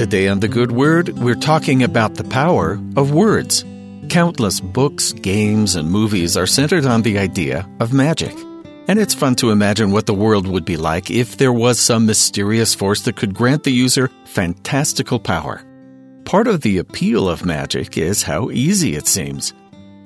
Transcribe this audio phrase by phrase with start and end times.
[0.00, 3.66] Today on The Good Word, we're talking about the power of words.
[4.08, 8.34] Countless books, games, and movies are centered on the idea of magic.
[8.88, 12.06] And it's fun to imagine what the world would be like if there was some
[12.06, 15.62] mysterious force that could grant the user fantastical power.
[16.24, 19.52] Part of the appeal of magic is how easy it seems.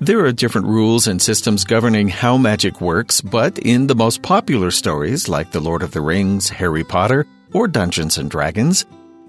[0.01, 4.73] There are different rules and systems governing how magic works, but in the most popular
[4.73, 8.85] stories like The Lord of the Rings, Harry Potter, or Dungeons and Dragons,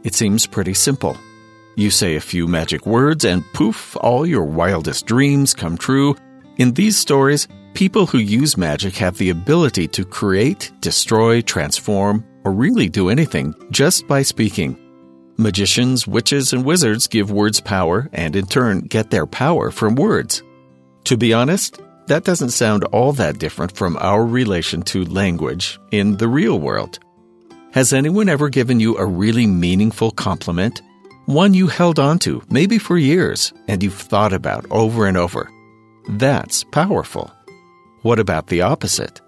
[0.05, 1.17] it seems pretty simple.
[1.75, 6.15] You say a few magic words and poof, all your wildest dreams come true.
[6.57, 12.53] In these stories, people who use magic have the ability to create, destroy, transform, or
[12.53, 14.77] really do anything just by speaking.
[15.37, 20.43] Magicians, witches, and wizards give words power and in turn get their power from words.
[21.05, 26.15] To be honest, that doesn't sound all that different from our relation to language in
[26.17, 26.99] the real world.
[27.75, 30.81] Has anyone ever given you a really meaningful compliment?
[31.25, 35.51] One you held on to, maybe for years, and you've thought about over and over.
[36.07, 37.33] That's powerful.
[38.01, 39.19] What about the opposite?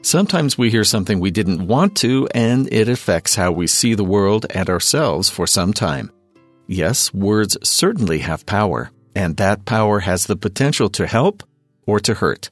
[0.00, 4.02] Sometimes we hear something we didn't want to, and it affects how we see the
[4.02, 6.10] world and ourselves for some time.
[6.66, 11.44] Yes, words certainly have power, and that power has the potential to help
[11.86, 12.50] or to hurt.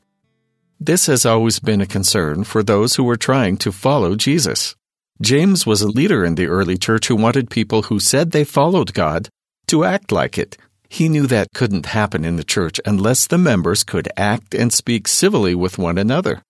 [0.79, 4.77] This has always been a concern for those who are trying to follow Jesus.
[5.21, 8.95] James was a leader in the early church who wanted people who said they followed
[8.95, 9.29] God
[9.67, 10.57] to act like it.
[10.89, 15.07] He knew that couldn't happen in the church unless the members could act and speak
[15.07, 16.43] civilly with one another.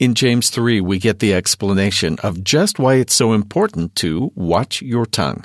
[0.00, 4.82] In James 3, we get the explanation of just why it's so important to watch
[4.82, 5.44] your tongue.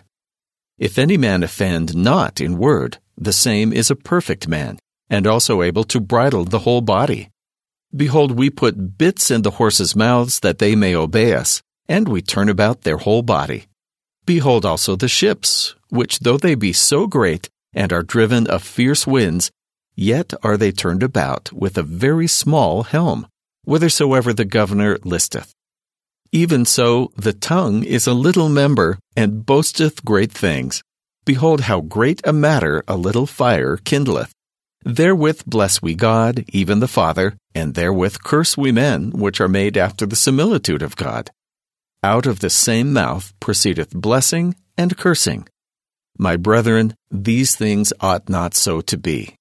[0.80, 5.62] If any man offend not in word, the same is a perfect man, and also
[5.62, 7.30] able to bridle the whole body.
[7.96, 12.22] Behold, we put bits in the horses' mouths that they may obey us, and we
[12.22, 13.66] turn about their whole body.
[14.26, 19.06] Behold also the ships, which though they be so great, and are driven of fierce
[19.06, 19.52] winds,
[19.96, 23.28] yet are they turned about with a very small helm,
[23.66, 25.54] whithersoever the governor listeth.
[26.32, 30.82] Even so, the tongue is a little member, and boasteth great things.
[31.26, 34.32] Behold, how great a matter a little fire kindleth.
[34.84, 39.78] Therewith bless we God, even the Father, and therewith curse we men, which are made
[39.78, 41.32] after the similitude of God.
[42.04, 45.48] Out of the same mouth proceedeth blessing and cursing.
[46.18, 49.38] My brethren, these things ought not so to be.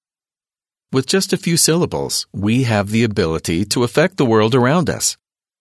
[0.89, 5.17] With just a few syllables, we have the ability to affect the world around us.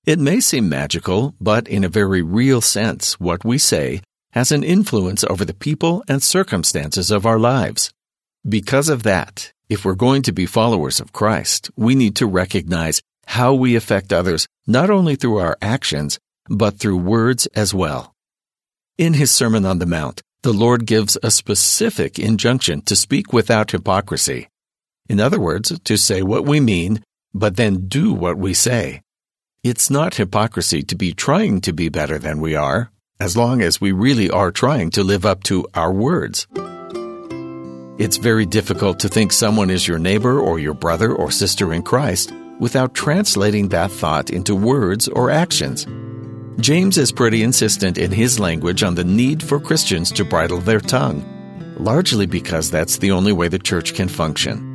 [0.06, 4.62] It may seem magical, but in a very real sense, what we say has an
[4.62, 7.92] influence over the people and circumstances of our lives.
[8.48, 13.02] Because of that, if we're going to be followers of Christ, we need to recognize
[13.26, 16.20] how we affect others not only through our actions,
[16.52, 18.14] but through words as well.
[18.98, 23.70] In his Sermon on the Mount, the Lord gives a specific injunction to speak without
[23.70, 24.48] hypocrisy.
[25.08, 27.02] In other words, to say what we mean,
[27.32, 29.00] but then do what we say.
[29.64, 33.80] It's not hypocrisy to be trying to be better than we are, as long as
[33.80, 36.46] we really are trying to live up to our words.
[37.98, 41.82] It's very difficult to think someone is your neighbor or your brother or sister in
[41.82, 45.86] Christ without translating that thought into words or actions.
[46.60, 50.80] James is pretty insistent in his language on the need for Christians to bridle their
[50.80, 51.24] tongue,
[51.78, 54.68] largely because that's the only way the church can function.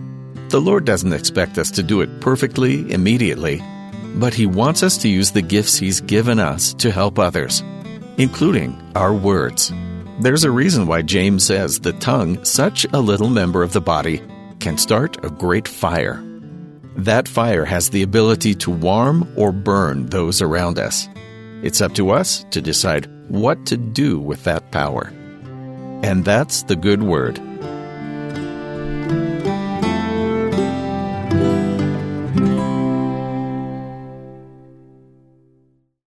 [0.49, 3.61] The Lord doesn't expect us to do it perfectly, immediately,
[4.15, 7.63] but He wants us to use the gifts He's given us to help others,
[8.17, 9.71] including our words.
[10.19, 14.21] There's a reason why James says the tongue, such a little member of the body,
[14.59, 16.23] can start a great fire.
[16.95, 21.07] That fire has the ability to warm or burn those around us.
[21.63, 25.11] It's up to us to decide what to do with that power.
[26.03, 27.39] And that's the good word.